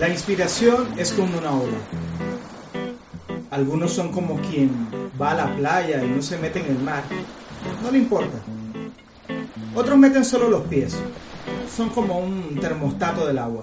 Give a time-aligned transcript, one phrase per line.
[0.00, 1.76] La inspiración es como una ola.
[3.50, 4.70] Algunos son como quien
[5.20, 7.02] va a la playa y no se mete en el mar.
[7.82, 8.38] No le importa.
[9.74, 10.96] Otros meten solo los pies.
[11.76, 13.62] Son como un termostato del agua,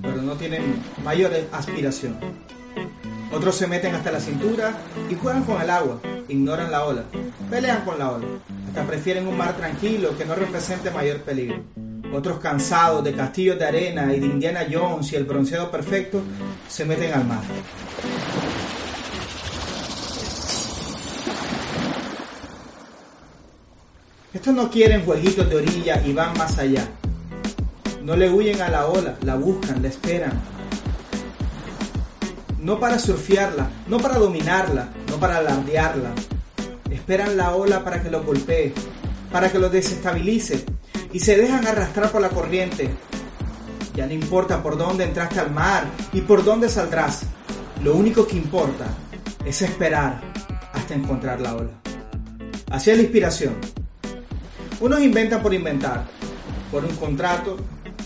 [0.00, 2.16] pero no tienen mayor aspiración.
[3.30, 4.72] Otros se meten hasta la cintura
[5.10, 7.04] y juegan con el agua, ignoran la ola,
[7.50, 8.26] pelean con la ola,
[8.68, 11.62] hasta prefieren un mar tranquilo que no represente mayor peligro.
[12.14, 16.22] Otros cansados de castillos de arena y de Indiana Jones y el bronceado perfecto
[16.68, 17.42] se meten al mar.
[24.32, 26.86] Estos no quieren jueguitos de orilla y van más allá.
[28.04, 30.40] No le huyen a la ola, la buscan, la esperan.
[32.60, 36.12] No para surfearla, no para dominarla, no para alardearla.
[36.92, 38.72] Esperan la ola para que lo golpee,
[39.32, 40.64] para que lo desestabilice
[41.14, 42.90] y se dejan arrastrar por la corriente.
[43.94, 47.22] Ya no importa por dónde entraste al mar y por dónde saldrás.
[47.84, 48.86] Lo único que importa
[49.44, 50.20] es esperar
[50.72, 51.70] hasta encontrar la ola.
[52.68, 53.54] Así es la inspiración.
[54.80, 56.02] Unos inventan por inventar,
[56.72, 57.58] por un contrato,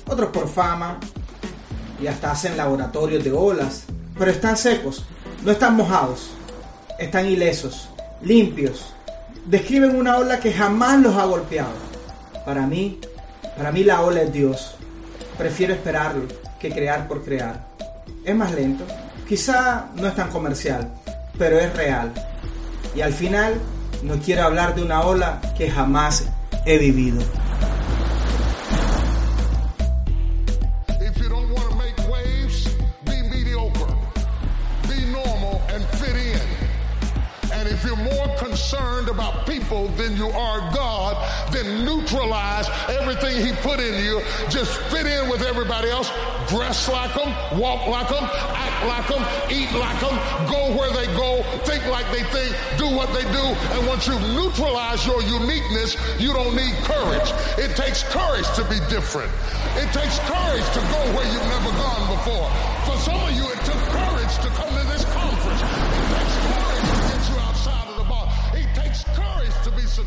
[0.06, 1.00] otros por fama,
[2.02, 3.84] y hasta hacen laboratorios de olas,
[4.18, 5.06] pero están secos,
[5.42, 6.32] no están mojados,
[6.98, 7.88] están ilesos,
[8.20, 8.92] limpios.
[9.46, 11.88] Describen una ola que jamás los ha golpeado.
[12.48, 12.98] Para mí,
[13.58, 14.74] para mí la ola es Dios.
[15.36, 16.22] Prefiero esperarlo
[16.58, 17.66] que crear por crear.
[18.24, 18.86] Es más lento,
[19.28, 20.88] quizá no es tan comercial,
[21.36, 22.10] pero es real.
[22.96, 23.60] Y al final,
[24.02, 26.24] no quiero hablar de una ola que jamás
[26.64, 27.20] he vivido.
[38.58, 41.14] Concerned about people than you are God,
[41.52, 44.20] then neutralize everything He put in you.
[44.50, 46.10] Just fit in with everybody else.
[46.48, 50.16] Dress like them, walk like them, act like them, eat like them,
[50.50, 53.46] go where they go, think like they think, do what they do.
[53.78, 57.30] And once you neutralize your uniqueness, you don't need courage.
[57.62, 59.30] It takes courage to be different.
[59.78, 62.50] It takes courage to go where you've never gone before.
[62.90, 63.97] For some of you, it took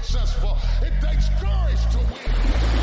[0.03, 0.57] successful.
[0.81, 2.80] It takes courage to win.